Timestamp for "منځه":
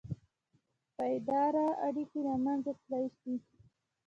2.45-2.71